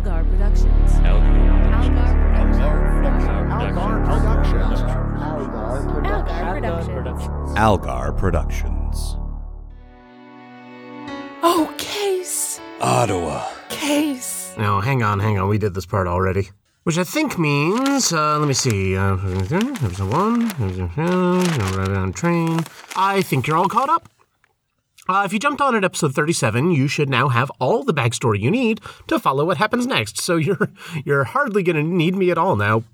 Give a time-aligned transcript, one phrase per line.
[0.00, 0.92] Algar Productions.
[1.04, 1.28] Algar
[1.60, 2.40] Productions.
[6.38, 7.58] Algar Productions.
[7.58, 9.16] Algar Productions.
[11.42, 12.60] Oh, Case!
[12.80, 13.46] Ottawa.
[13.68, 14.54] Case!
[14.56, 15.50] No, hang on, hang on.
[15.50, 16.48] We did this part already.
[16.84, 18.96] Which I think means, uh, let me see.
[18.96, 22.60] Uh, there's a one, there's a right on train.
[22.96, 24.08] I think you're all caught up.
[25.10, 28.38] Uh, if you jumped on at episode 37, you should now have all the backstory
[28.38, 30.20] you need to follow what happens next.
[30.20, 30.70] So you're
[31.04, 32.84] you're hardly going to need me at all now,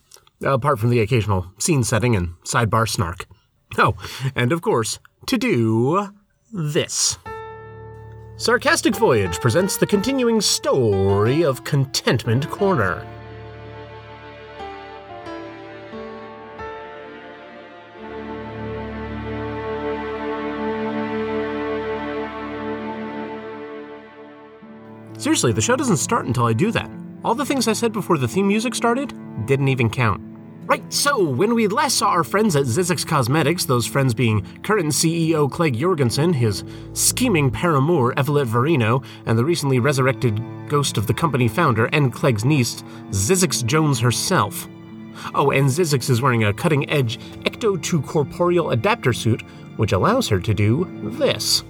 [0.44, 3.24] apart from the occasional scene setting and sidebar snark.
[3.78, 3.94] Oh,
[4.34, 6.08] and of course, to do
[6.52, 7.16] this.
[8.36, 13.06] Sarcastic Voyage presents the continuing story of Contentment Corner.
[25.32, 26.90] Seriously, the show doesn't start until I do that.
[27.24, 29.14] All the things I said before the theme music started
[29.46, 30.20] didn't even count.
[30.66, 34.88] Right, so when we last saw our friends at Zizix Cosmetics, those friends being current
[34.92, 41.14] CEO Clegg Jorgensen, his scheming paramour Evelette Verino, and the recently resurrected ghost of the
[41.14, 44.68] company founder and Clegg's niece, Zizix Jones herself.
[45.34, 49.40] Oh, and Zizix is wearing a cutting edge ecto to corporeal adapter suit,
[49.78, 50.86] which allows her to do
[51.18, 51.64] this.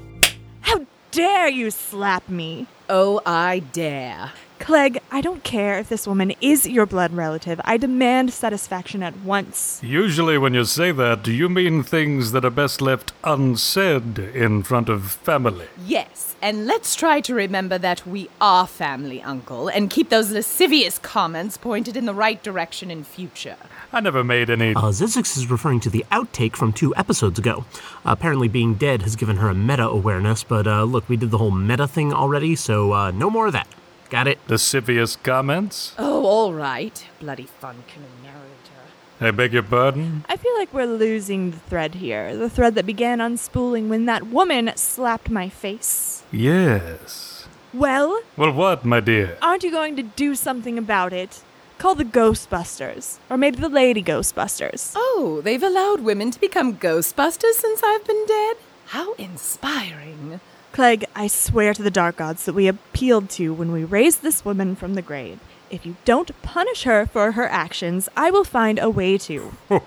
[0.62, 2.66] How dare you slap me?
[2.94, 4.32] Oh, I dare.
[4.62, 7.60] Clegg, I don't care if this woman is your blood relative.
[7.64, 9.80] I demand satisfaction at once.
[9.82, 14.62] Usually, when you say that, do you mean things that are best left unsaid in
[14.62, 15.66] front of family?
[15.84, 20.96] Yes, and let's try to remember that we are family, Uncle, and keep those lascivious
[20.96, 23.56] comments pointed in the right direction in future.
[23.92, 24.76] I never made any.
[24.76, 27.64] Uh, Zizix is referring to the outtake from two episodes ago.
[28.04, 31.38] apparently, being dead has given her a meta awareness, but uh, look, we did the
[31.38, 33.66] whole meta thing already, so uh, no more of that.
[34.12, 34.38] Got it?
[34.46, 35.94] Lascivious comments?
[35.98, 37.02] Oh, all right.
[37.18, 38.82] Bloody Funkin narrator.
[39.22, 40.26] I beg your pardon?
[40.28, 42.36] I feel like we're losing the thread here.
[42.36, 46.24] The thread that began unspooling when that woman slapped my face.
[46.30, 47.48] Yes.
[47.72, 49.38] Well, Well, what, my dear?
[49.40, 51.42] aren't you going to do something about it?
[51.78, 53.18] Call the Ghostbusters.
[53.30, 54.92] Or maybe the Lady Ghostbusters.
[54.94, 58.56] Oh, they've allowed women to become Ghostbusters since I've been dead?
[58.88, 60.40] How inspiring.
[60.72, 64.42] Clegg, I swear to the dark gods that we appealed to when we raised this
[64.42, 65.38] woman from the grave.
[65.70, 69.52] If you don't punish her for her actions, I will find a way to.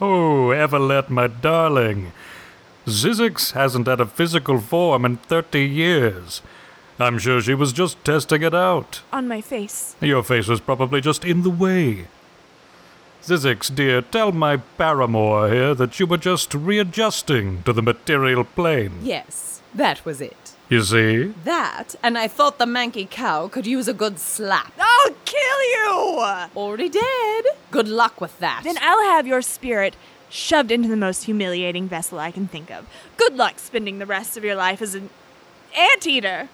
[0.00, 2.12] Oh, Evelette, my darling.
[2.86, 6.40] Zizix hasn't had a physical form in 30 years.
[6.98, 9.02] I'm sure she was just testing it out.
[9.12, 9.96] On my face.
[10.00, 12.06] Your face was probably just in the way.
[13.22, 18.92] Zizix, dear, tell my paramour here that you were just readjusting to the material plane.
[19.02, 20.54] Yes, that was it.
[20.68, 21.34] You see?
[21.44, 24.72] That, and I thought the manky cow could use a good slap.
[24.80, 26.18] I'll kill you!
[26.56, 27.44] Already dead.
[27.70, 28.62] Good luck with that.
[28.64, 29.94] Then I'll have your spirit
[30.28, 32.86] shoved into the most humiliating vessel I can think of.
[33.16, 35.10] Good luck spending the rest of your life as an
[35.76, 36.48] anteater.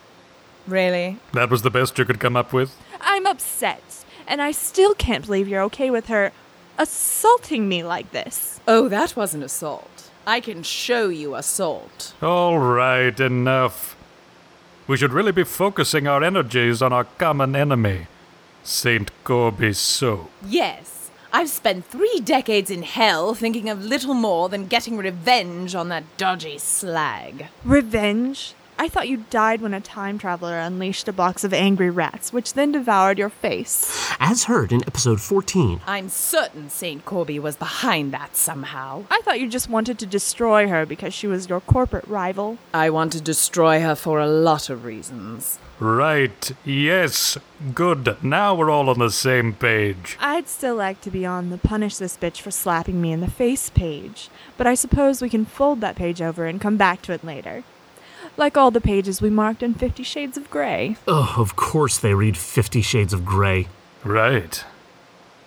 [0.67, 1.19] really?
[1.33, 2.77] That was the best you could come up with?
[3.01, 6.33] I'm upset, and I still can't believe you're okay with her
[6.79, 8.61] assaulting me like this.
[8.69, 9.89] Oh, that wasn't assault.
[10.27, 12.15] I can show you assault.
[12.23, 13.97] All right, enough.
[14.87, 18.07] We should really be focusing our energies on our common enemy,
[18.63, 19.11] St.
[19.25, 20.31] Corby Soap.
[20.47, 25.89] Yes, I've spent three decades in hell thinking of little more than getting revenge on
[25.89, 27.49] that dodgy slag.
[27.65, 28.55] Revenge?
[28.79, 32.55] I thought you died when a time traveler unleashed a box of angry rats, which
[32.55, 34.02] then devoured your face.
[34.25, 37.05] As heard in episode 14, I'm certain St.
[37.05, 39.03] Corby was behind that somehow.
[39.11, 42.59] I thought you just wanted to destroy her because she was your corporate rival.
[42.73, 45.59] I want to destroy her for a lot of reasons.
[45.81, 47.37] Right, yes,
[47.75, 48.17] good.
[48.23, 50.17] Now we're all on the same page.
[50.21, 53.31] I'd still like to be on the punish this bitch for slapping me in the
[53.31, 57.13] face page, but I suppose we can fold that page over and come back to
[57.13, 57.65] it later.
[58.37, 60.97] Like all the pages we marked in Fifty Shades of Grey.
[61.09, 63.67] ugh, of course they read Fifty Shades of Grey.
[64.05, 64.65] Right.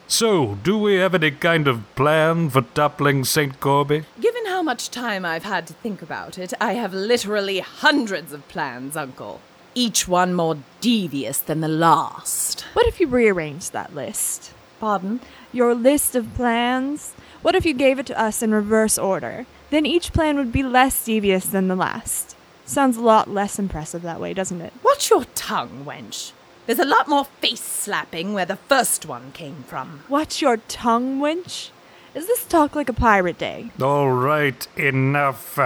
[0.07, 3.59] So, do we have any kind of plan for toppling St.
[3.59, 4.05] Corby?
[4.21, 8.47] Given how much time I've had to think about it, I have literally hundreds of
[8.47, 9.41] plans, Uncle.
[9.73, 12.61] Each one more devious than the last.
[12.73, 14.53] What if you rearranged that list?
[14.79, 15.21] Pardon?
[15.51, 17.13] Your list of plans?
[17.41, 19.47] What if you gave it to us in reverse order?
[19.71, 22.35] Then each plan would be less devious than the last.
[22.65, 24.71] Sounds a lot less impressive that way, doesn't it?
[24.83, 26.31] Watch your tongue, wench.
[26.65, 30.01] There's a lot more face slapping where the first one came from.
[30.09, 31.69] Watch your tongue, wench.
[32.13, 33.71] Is this talk like a pirate day?
[33.81, 35.59] All right, enough.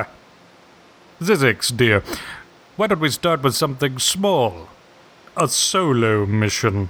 [1.22, 2.04] Zizix, dear,
[2.76, 4.68] why don't we start with something small?
[5.40, 6.90] a solo mission.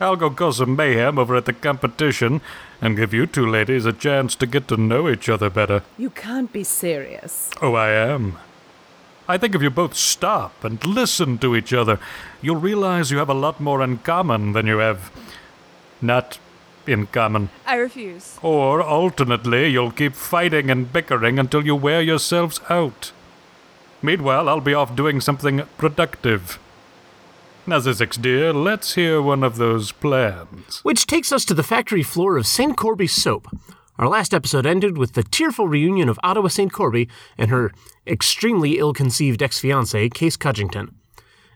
[0.00, 2.40] I'll go cause some mayhem over at the competition
[2.80, 5.82] and give you two ladies a chance to get to know each other better.
[5.96, 7.50] You can't be serious.
[7.62, 8.38] Oh, I am.
[9.30, 12.00] I think if you both stop and listen to each other,
[12.40, 15.12] you'll realize you have a lot more in common than you have
[16.00, 16.38] not
[16.86, 17.50] in common.
[17.66, 18.38] I refuse.
[18.40, 23.12] Or, alternately, you'll keep fighting and bickering until you wear yourselves out.
[24.00, 26.58] Meanwhile, I'll be off doing something productive.
[27.66, 30.80] Now, Zizix dear, let's hear one of those plans.
[30.82, 32.74] Which takes us to the factory floor of St.
[32.78, 33.48] Corby Soap.
[33.98, 36.72] Our last episode ended with the tearful reunion of Ottawa St.
[36.72, 37.72] Corby and her
[38.06, 40.90] extremely ill conceived ex fiance, Case Cutchington.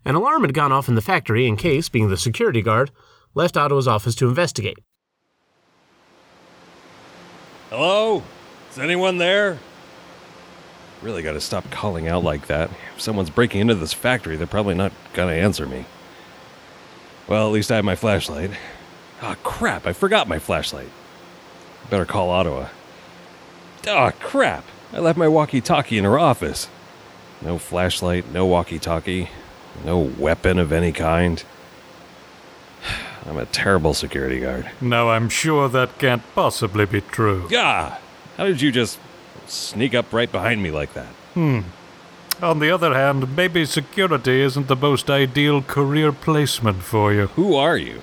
[0.04, 2.90] An alarm had gone off in the factory, and Case, being the security guard,
[3.34, 4.78] left Ottawa's office to investigate.
[7.70, 8.24] Hello?
[8.72, 9.60] Is anyone there?
[11.00, 12.70] Really gotta stop calling out like that.
[12.96, 15.84] If someone's breaking into this factory, they're probably not gonna answer me.
[17.28, 18.50] Well, at least I have my flashlight.
[19.20, 20.88] Ah, crap, I forgot my flashlight.
[21.92, 22.68] Better call Ottawa.
[23.86, 26.70] Ah, crap, I left my walkie talkie in her office.
[27.42, 29.28] No flashlight, no walkie talkie,
[29.84, 31.44] no weapon of any kind.
[33.26, 34.70] I'm a terrible security guard.
[34.80, 37.46] Now, I'm sure that can't possibly be true.
[37.50, 37.98] Gah!
[38.38, 38.98] How did you just
[39.46, 41.12] sneak up right behind me like that?
[41.34, 41.60] Hmm.
[42.40, 47.26] On the other hand, maybe security isn't the most ideal career placement for you.
[47.36, 48.00] Who are you?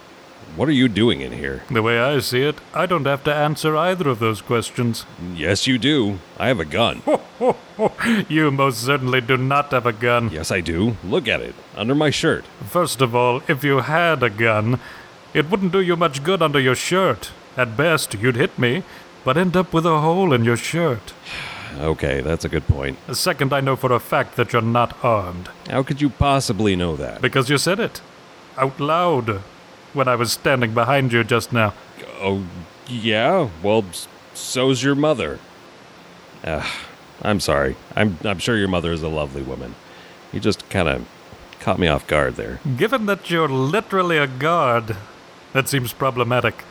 [0.59, 1.63] What are you doing in here?
[1.71, 5.05] The way I see it, I don't have to answer either of those questions.
[5.33, 6.19] Yes, you do.
[6.37, 7.01] I have a gun.
[8.27, 10.29] You most certainly do not have a gun.
[10.33, 10.97] Yes, I do.
[11.01, 11.55] Look at it.
[11.77, 12.43] Under my shirt.
[12.67, 14.81] First of all, if you had a gun,
[15.33, 17.31] it wouldn't do you much good under your shirt.
[17.55, 18.83] At best, you'd hit me,
[19.23, 21.13] but end up with a hole in your shirt.
[21.79, 22.97] Okay, that's a good point.
[23.15, 26.97] Second, I know for a fact that you're not armed, How could you possibly know
[26.97, 27.21] that?
[27.21, 28.01] because you said it
[28.57, 29.41] out loud
[29.93, 31.73] when I was standing behind you just now.
[32.19, 32.45] Oh,
[32.87, 33.49] yeah?
[33.63, 33.85] Well,
[34.33, 35.39] so's your mother.
[36.43, 36.65] Ugh,
[37.21, 37.75] I'm sorry.
[37.95, 39.75] I'm, I'm sure your mother is a lovely woman.
[40.31, 41.07] You just kind of
[41.59, 42.59] caught me off guard there.
[42.77, 44.95] Given that you're literally a guard,
[45.53, 46.63] that seems problematic.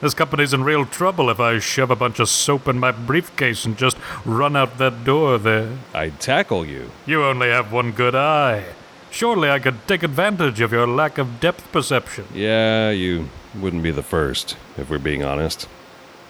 [0.00, 3.64] This company's in real trouble if I shove a bunch of soap in my briefcase
[3.64, 5.78] and just run out that door there.
[5.94, 6.90] I'd tackle you.
[7.06, 8.64] You only have one good eye.
[9.12, 12.24] Surely I could take advantage of your lack of depth perception.
[12.34, 15.64] Yeah, you wouldn't be the first, if we're being honest.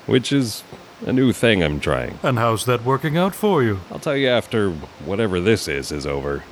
[0.07, 0.65] Which is
[1.07, 2.19] a new thing I'm trying.
[2.25, 3.79] And how's that working out for you?
[3.93, 4.73] I'll tell you after
[5.07, 6.43] whatever this is is over.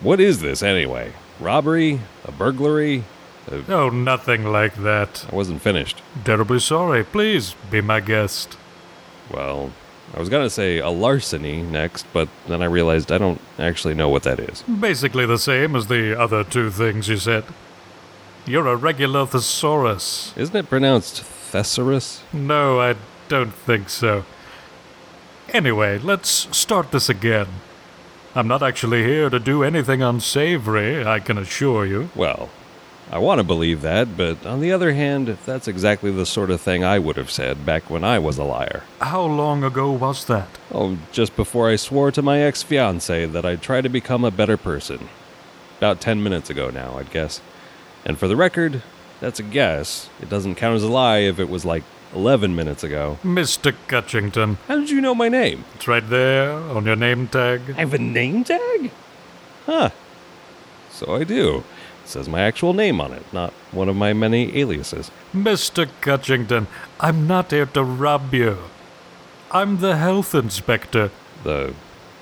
[0.00, 1.12] What is this anyway?
[1.40, 2.00] Robbery?
[2.24, 3.02] A burglary?
[3.68, 5.26] Oh, nothing like that.
[5.30, 6.02] I wasn't finished.
[6.24, 7.02] Terribly sorry.
[7.02, 8.56] Please be my guest.
[9.28, 9.72] Well,
[10.14, 14.08] I was gonna say a larceny next, but then I realized I don't actually know
[14.08, 14.62] what that is.
[14.62, 17.44] Basically the same as the other two things you said.
[18.46, 20.32] You're a regular thesaurus.
[20.36, 22.22] Isn't it pronounced thesaurus?
[22.32, 22.96] No, I
[23.28, 24.24] don't think so.
[25.50, 27.48] Anyway, let's start this again.
[28.34, 32.10] I'm not actually here to do anything unsavory, I can assure you.
[32.14, 32.50] Well,
[33.10, 36.60] I want to believe that, but on the other hand, that's exactly the sort of
[36.60, 38.82] thing I would have said back when I was a liar.
[39.00, 40.48] How long ago was that?
[40.70, 44.30] Oh, just before I swore to my ex fiancee that I'd try to become a
[44.30, 45.08] better person.
[45.78, 47.40] About 10 minutes ago now, I'd guess.
[48.04, 48.82] And for the record,
[49.20, 50.10] that's a guess.
[50.20, 51.84] It doesn't count as a lie if it was like
[52.14, 53.18] 11 minutes ago.
[53.22, 53.74] Mr.
[53.86, 54.56] Cutchington.
[54.66, 55.64] How did you know my name?
[55.76, 57.62] It's right there on your name tag.
[57.70, 58.90] I have a name tag?
[59.64, 59.90] Huh.
[60.90, 61.64] So I do.
[62.08, 65.10] Says my actual name on it, not one of my many aliases.
[65.34, 65.86] Mr.
[66.00, 66.66] Cutchington,
[66.98, 68.56] I'm not here to rob you.
[69.50, 71.10] I'm the health inspector.
[71.44, 71.74] The,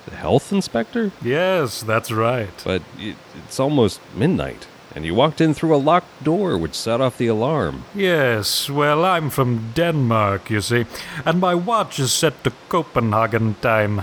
[0.06, 1.12] the health inspector?
[1.22, 2.50] Yes, that's right.
[2.64, 7.00] But it, it's almost midnight, and you walked in through a locked door which set
[7.00, 7.84] off the alarm.
[7.94, 10.86] Yes, well, I'm from Denmark, you see,
[11.24, 14.02] and my watch is set to Copenhagen time.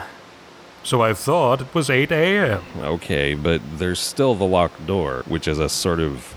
[0.84, 2.62] So I thought it was 8 a.m.
[2.78, 6.36] Okay, but there's still the locked door, which is a sort of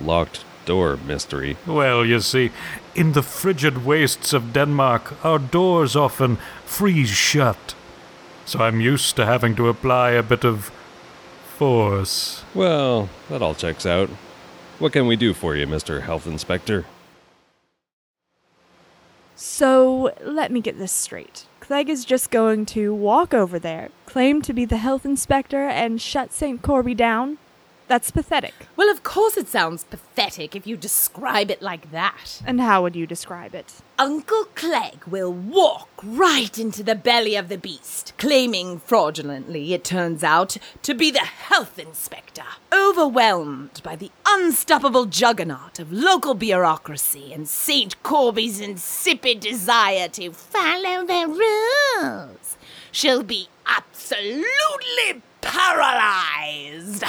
[0.00, 1.56] locked door mystery.
[1.66, 2.52] Well, you see,
[2.94, 7.74] in the frigid wastes of Denmark, our doors often freeze shut.
[8.44, 10.70] So I'm used to having to apply a bit of
[11.56, 12.44] force.
[12.54, 14.10] Well, that all checks out.
[14.78, 16.02] What can we do for you, Mr.
[16.02, 16.84] Health Inspector?
[19.34, 21.47] So let me get this straight.
[21.68, 26.00] Clegg is just going to walk over there, claim to be the health inspector, and
[26.00, 26.62] shut St.
[26.62, 27.36] Corby down?
[27.88, 28.54] That's pathetic.
[28.76, 32.42] Well, of course it sounds pathetic if you describe it like that.
[32.44, 33.76] And how would you describe it?
[33.98, 40.22] Uncle Clegg will walk right into the belly of the beast, claiming fraudulently, it turns
[40.22, 47.48] out, to be the health inspector, overwhelmed by the unstoppable juggernaut of local bureaucracy and
[47.48, 48.00] St.
[48.02, 52.58] Corby's insipid desire to follow the rules.
[52.92, 57.02] She'll be absolutely paralyzed.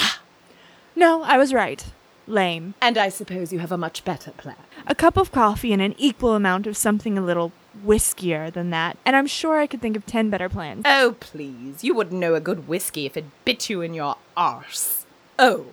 [1.00, 1.86] No, I was right.
[2.28, 2.74] Lame.
[2.82, 4.58] And I suppose you have a much better plan.
[4.86, 7.54] A cup of coffee and an equal amount of something a little
[7.86, 10.82] whiskier than that, and I'm sure I could think of ten better plans.
[10.84, 11.86] Oh, please.
[11.86, 15.06] You wouldn't know a good whiskey if it bit you in your arse.
[15.40, 15.68] Oh,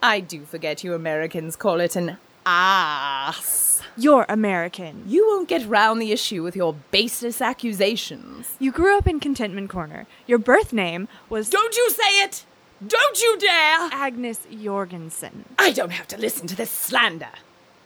[0.00, 3.82] I do forget you Americans call it an ass.
[3.96, 5.02] You're American.
[5.08, 8.54] You won't get round the issue with your baseless accusations.
[8.60, 10.06] You grew up in Contentment Corner.
[10.28, 12.44] Your birth name was Don't you say it!
[12.86, 13.88] Don't you dare!
[13.92, 15.44] Agnes Jorgensen.
[15.58, 17.28] I don't have to listen to this slander.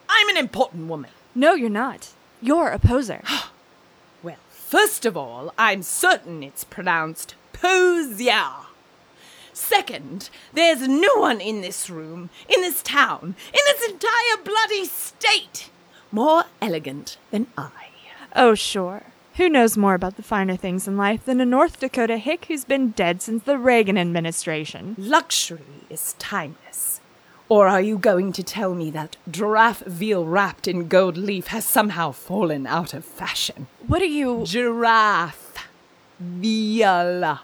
[0.08, 1.10] I'm an important woman.
[1.34, 2.10] No, you're not.
[2.40, 3.22] You're a poser.
[4.22, 8.64] Well, first of all, I'm certain it's pronounced Posier.
[9.52, 15.70] Second, there's no one in this room, in this town, in this entire bloody state
[16.10, 17.88] more elegant than I.
[18.34, 19.04] oh, sure.
[19.36, 22.64] Who knows more about the finer things in life than a North Dakota hick who's
[22.64, 24.94] been dead since the Reagan administration?
[24.96, 27.02] Luxury is timeless.
[27.50, 31.66] Or are you going to tell me that giraffe veal wrapped in gold leaf has
[31.66, 33.66] somehow fallen out of fashion?
[33.86, 34.44] What are you.
[34.46, 35.68] Giraffe.
[36.18, 37.40] Veal.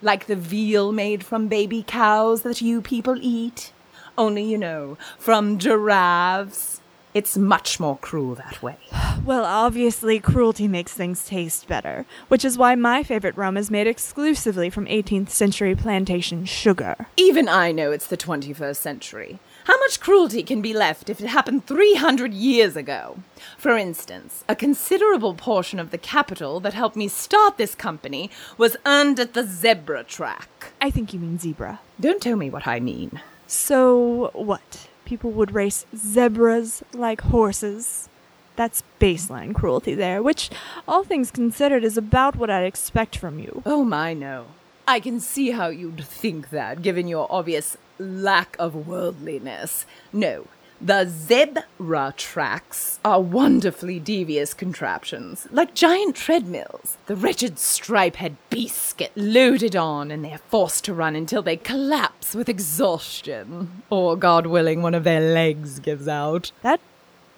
[0.00, 3.70] Like the veal made from baby cows that you people eat.
[4.16, 6.80] Only, you know, from giraffes.
[7.14, 8.76] It's much more cruel that way.
[9.24, 13.86] Well, obviously, cruelty makes things taste better, which is why my favorite rum is made
[13.86, 17.06] exclusively from 18th century plantation sugar.
[17.16, 19.38] Even I know it's the 21st century.
[19.64, 23.20] How much cruelty can be left if it happened 300 years ago?
[23.56, 28.76] For instance, a considerable portion of the capital that helped me start this company was
[28.84, 30.72] earned at the zebra track.
[30.82, 31.80] I think you mean zebra.
[31.98, 33.22] Don't tell me what I mean.
[33.46, 34.88] So, what?
[35.04, 38.08] People would race zebras like horses?
[38.56, 40.50] That's baseline cruelty there, which,
[40.86, 43.62] all things considered, is about what I'd expect from you.
[43.66, 44.46] Oh my, no.
[44.86, 49.86] I can see how you'd think that, given your obvious lack of worldliness.
[50.12, 50.46] No,
[50.80, 56.96] the zebra tracks are wonderfully devious contraptions, like giant treadmills.
[57.06, 62.34] The wretched stripe-head beasts get loaded on, and they're forced to run until they collapse
[62.34, 63.82] with exhaustion.
[63.90, 66.52] Or, God willing, one of their legs gives out.
[66.62, 66.80] That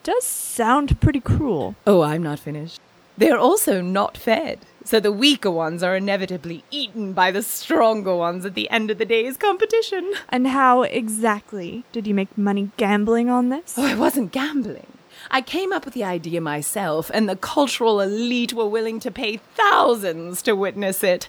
[0.02, 1.74] does sound pretty cruel.
[1.86, 2.80] Oh, I'm not finished.
[3.18, 8.44] They're also not fed, so the weaker ones are inevitably eaten by the stronger ones
[8.46, 10.12] at the end of the day's competition.
[10.28, 13.74] And how exactly did you make money gambling on this?
[13.76, 14.86] Oh, I wasn't gambling.
[15.30, 19.38] I came up with the idea myself, and the cultural elite were willing to pay
[19.38, 21.28] thousands to witness it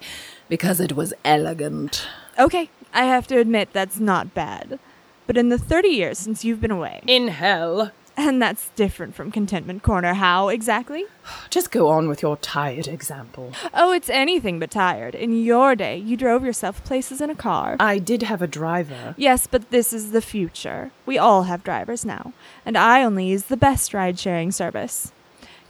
[0.50, 2.08] because it was elegant.
[2.38, 4.78] Okay, I have to admit that's not bad.
[5.26, 7.92] But in the 30 years since you've been away, In hell.
[8.18, 11.06] And that's different from Contentment Corner, how exactly?
[11.52, 13.54] Just go on with your tired example.
[13.74, 15.14] Oh, it's anything but tired.
[15.14, 17.78] In your day, you drove yourself places in a car.
[17.80, 19.14] I did have a driver.
[19.18, 20.92] Yes, but this is the future.
[21.06, 22.34] We all have drivers now,
[22.66, 25.12] and I only use the best ride sharing service.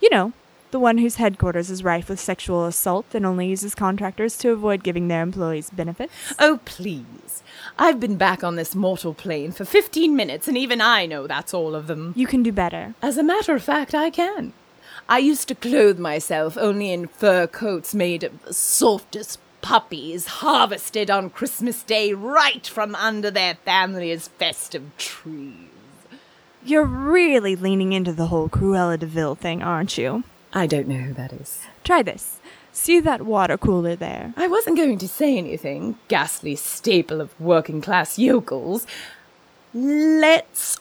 [0.02, 0.32] You know,
[0.72, 4.84] the one whose headquarters is rife with sexual assault and only uses contractors to avoid
[4.84, 6.14] giving their employees benefits.
[6.40, 7.44] Oh, please.
[7.80, 11.54] I've been back on this mortal plane for 15 minutes, and even I know that's
[11.54, 12.14] all of them.
[12.16, 12.96] You can do better.
[13.02, 14.54] As a matter of fact, I can.
[15.10, 21.10] I used to clothe myself only in fur coats made of the softest puppies harvested
[21.10, 25.70] on Christmas Day right from under their families' festive trees.
[26.64, 30.24] You're really leaning into the whole Cruella de Vil thing, aren't you?
[30.58, 31.68] I don't know who that is.
[31.84, 32.40] Try this.
[32.72, 34.34] See that water cooler there?
[34.36, 38.88] I wasn't going to say anything, ghastly staple of working class yokels.
[39.72, 40.80] Let's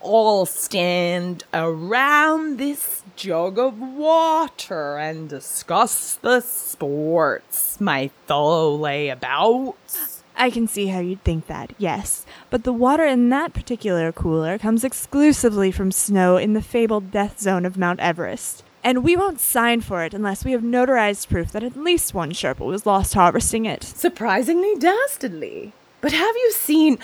[0.00, 10.22] all stand around this jug of water and discuss the sports my fellow layabouts.
[10.36, 12.24] I can see how you'd think that, yes.
[12.48, 17.38] But the water in that particular cooler comes exclusively from snow in the fabled death
[17.38, 18.64] zone of Mount Everest.
[18.88, 22.32] And we won't sign for it unless we have notarized proof that at least one
[22.32, 23.84] Sherpa was lost harvesting it.
[23.84, 25.74] Surprisingly dastardly.
[26.00, 26.98] But have you seen.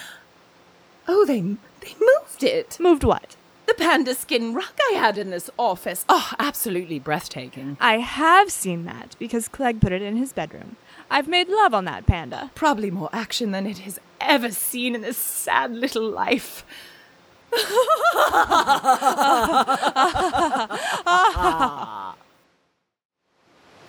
[1.06, 2.78] Oh, they, they moved it.
[2.80, 3.36] Moved what?
[3.66, 6.06] The panda skin rug I had in this office.
[6.08, 7.76] Oh, absolutely breathtaking.
[7.78, 10.76] I have seen that because Clegg put it in his bedroom.
[11.10, 12.50] I've made love on that panda.
[12.54, 16.64] Probably more action than it has ever seen in this sad little life.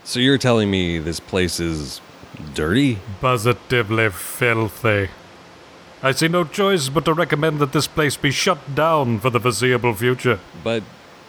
[0.06, 2.00] So you're telling me this place is
[2.54, 3.00] dirty?
[3.22, 5.10] Positively filthy.
[6.04, 9.40] I see no choice but to recommend that this place be shut down for the
[9.40, 10.40] foreseeable future.
[10.64, 10.84] But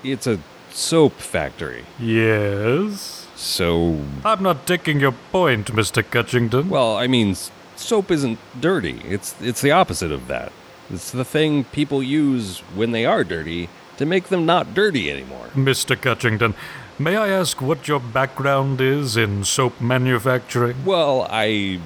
[0.05, 0.41] it's a
[0.71, 1.87] soap factory.
[1.99, 3.27] Yes?
[3.35, 6.03] So, I'm not taking your point, Mr.
[6.03, 6.69] Cutchington.
[6.69, 7.35] well, I mean,
[7.77, 9.01] soap isn't dirty.
[9.07, 10.53] It's it's the opposite of that.
[10.91, 15.49] It's the thing people use when they are dirty to make them not dirty anymore.
[15.55, 15.97] Mr.
[15.97, 16.55] Cutchington,
[16.99, 20.85] may I ask what your background is in soap manufacturing?
[20.85, 21.81] Well, I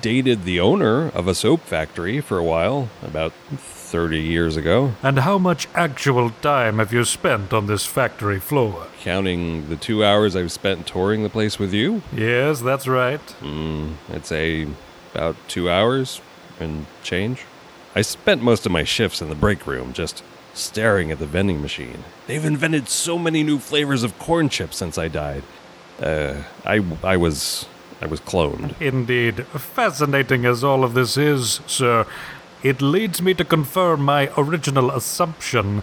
[0.00, 5.18] dated the owner of a soap factory for a while, about 30 years ago, And
[5.20, 8.86] how much actual time have you spent on this factory floor?
[9.00, 12.02] counting the 2 hours I've spent touring the place with you.
[12.14, 13.20] Yes, that's right.
[13.40, 14.68] Hmm, I'd say
[15.14, 16.20] about 2 hours
[16.60, 17.44] and change.
[17.94, 20.22] I spent most of my shifts in the break room just
[20.54, 22.04] staring at the vending machine.
[22.26, 25.42] They've invented so many new flavors of corn chips since I died.
[26.00, 27.66] Uh, I I was
[28.00, 28.80] I was cloned.
[28.80, 29.46] Indeed.
[29.46, 32.06] Fascinating as all of this is, sir,
[32.62, 35.82] it leads me to confirm my original assumption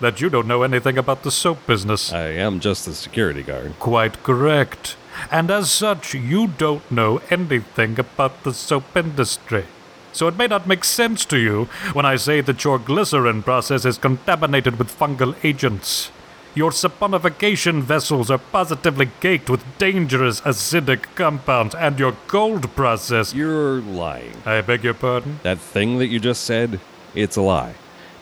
[0.00, 2.12] that you don't know anything about the soap business.
[2.12, 3.78] I am just the security guard.
[3.78, 4.96] Quite correct.
[5.30, 9.64] And as such, you don't know anything about the soap industry.
[10.12, 13.84] So it may not make sense to you when I say that your glycerin process
[13.84, 16.10] is contaminated with fungal agents.
[16.54, 23.34] Your saponification vessels are positively caked with dangerous acidic compounds, and your gold process.
[23.34, 24.32] You're lying.
[24.44, 25.38] I beg your pardon?
[25.42, 26.80] That thing that you just said,
[27.14, 27.74] it's a lie.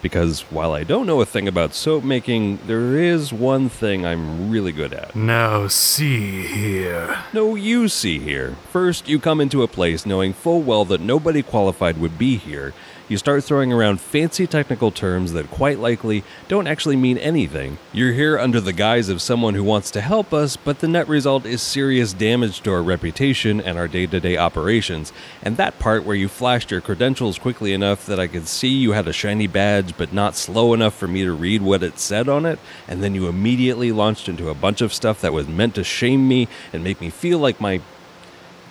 [0.06, 4.52] Because while I don't know a thing about soap making, there is one thing I'm
[4.52, 5.16] really good at.
[5.16, 7.25] Now, see here.
[7.32, 8.54] No, you see here.
[8.70, 12.72] First, you come into a place knowing full well that nobody qualified would be here.
[13.08, 17.78] You start throwing around fancy technical terms that quite likely don't actually mean anything.
[17.92, 21.06] You're here under the guise of someone who wants to help us, but the net
[21.06, 25.12] result is serious damage to our reputation and our day to day operations.
[25.40, 28.90] And that part where you flashed your credentials quickly enough that I could see you
[28.90, 32.28] had a shiny badge, but not slow enough for me to read what it said
[32.28, 32.58] on it,
[32.88, 36.26] and then you immediately launched into a bunch of stuff that was meant to shame
[36.26, 37.80] me and make me feel like my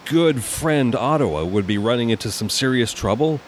[0.04, 3.40] good friend Ottawa would be running into some serious trouble.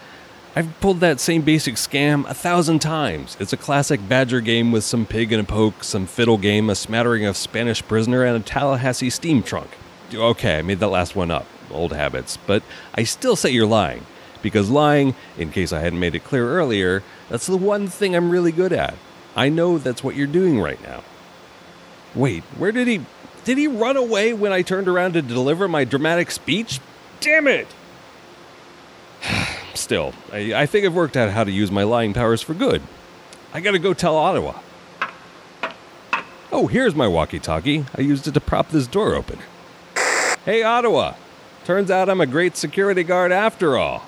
[0.58, 3.38] I've pulled that same basic scam a thousand times.
[3.40, 6.74] It's a classic Badger game with some pig and a poke, some fiddle game, a
[6.74, 9.70] smattering of Spanish prisoner, and a Tallahassee steam trunk.
[10.12, 11.46] Okay, I made that last one up.
[11.70, 12.38] Old habits.
[12.38, 12.64] But
[12.96, 14.08] I still say you're lying.
[14.42, 18.32] Because lying, in case I hadn't made it clear earlier, that's the one thing I'm
[18.32, 18.96] really good at.
[19.36, 21.04] I know that's what you're doing right now.
[22.16, 23.06] Wait, where did he.
[23.44, 26.80] Did he run away when I turned around to deliver my dramatic speech?
[27.20, 27.68] Damn it!
[29.78, 32.82] Still, I, I think I've worked out how to use my lying powers for good.
[33.54, 34.60] I gotta go tell Ottawa.
[36.52, 37.86] Oh, here's my walkie talkie.
[37.96, 39.40] I used it to prop this door open.
[40.46, 41.14] Hey, Ottawa!
[41.64, 44.08] Turns out I'm a great security guard after all.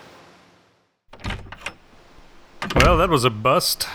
[2.76, 3.88] Well, that was a bust.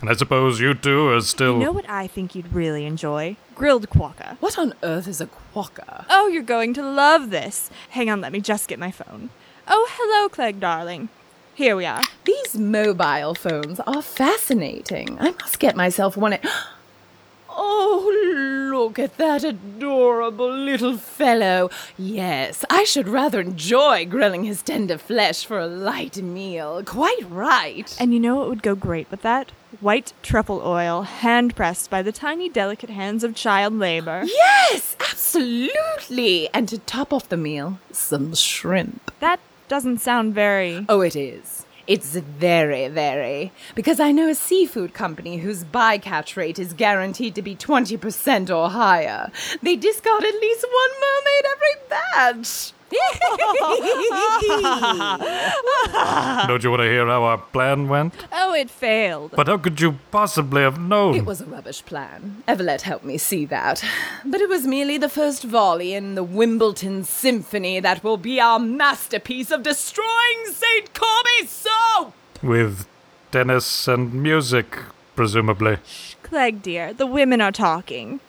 [0.00, 1.58] And I suppose you two are still.
[1.58, 3.36] You know what I think you'd really enjoy?
[3.54, 4.36] Grilled quokka.
[4.40, 6.06] What on earth is a quokka?
[6.10, 7.70] Oh, you're going to love this.
[7.90, 9.30] Hang on, let me just get my phone.
[9.66, 11.08] Oh, hello, Clegg, darling.
[11.54, 12.02] Here we are.
[12.24, 15.16] These mobile phones are fascinating.
[15.20, 16.34] I must get myself one.
[16.34, 16.44] At-
[17.48, 21.70] oh, look at that adorable little fellow.
[21.96, 26.82] Yes, I should rather enjoy grilling his tender flesh for a light meal.
[26.84, 27.96] Quite right.
[27.98, 29.52] And you know what would go great with that?
[29.80, 34.24] White truffle oil, hand pressed by the tiny, delicate hands of child labor.
[34.26, 36.48] Yes, absolutely.
[36.52, 39.12] And to top off the meal, some shrimp.
[39.20, 40.84] That doesn't sound very.
[40.88, 41.64] Oh, it is.
[41.86, 43.52] It's very, very.
[43.74, 48.70] Because I know a seafood company whose bycatch rate is guaranteed to be 20% or
[48.70, 49.30] higher.
[49.62, 52.72] They discard at least one mermaid every batch.
[56.46, 58.14] Don't you want to hear how our plan went?
[58.32, 59.32] Oh, it failed.
[59.34, 61.14] But how could you possibly have known?
[61.14, 62.42] It was a rubbish plan.
[62.46, 63.84] Evelette helped me see that.
[64.24, 68.58] But it was merely the first volley in the Wimbledon Symphony that will be our
[68.58, 70.92] masterpiece of destroying St.
[70.94, 72.14] Corby's soap!
[72.42, 72.86] With
[73.32, 74.78] tennis and music,
[75.16, 75.78] presumably.
[76.22, 78.20] Clegg, dear, the women are talking.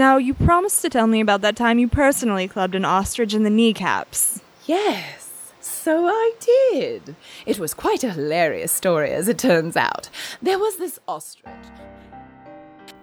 [0.00, 3.42] Now, you promised to tell me about that time you personally clubbed an ostrich in
[3.42, 4.40] the kneecaps.
[4.64, 7.14] Yes, so I did.
[7.44, 10.08] It was quite a hilarious story, as it turns out.
[10.40, 11.52] There was this ostrich.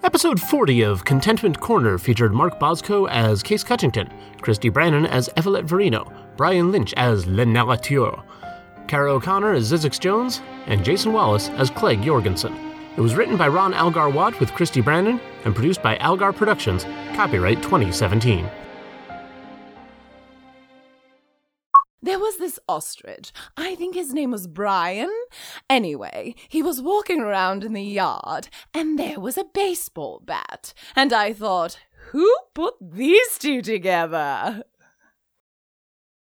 [0.03, 5.67] Episode 40 of Contentment Corner featured Mark Bosco as Case Cutchington, Christy Brannon as Evelette
[5.67, 8.23] Verino, Brian Lynch as Le Narrateur,
[8.87, 12.55] Kara O'Connor as Zizix Jones, and Jason Wallace as Clegg Jorgensen.
[12.97, 16.83] It was written by Ron Algar Watt with Christy Brandon and produced by Algar Productions,
[17.15, 18.47] copyright 2017.
[22.01, 23.31] There was this ostrich.
[23.55, 25.11] I think his name was Brian.
[25.69, 30.73] Anyway, he was walking around in the yard, and there was a baseball bat.
[30.95, 31.79] And I thought,
[32.11, 34.63] who put these two together?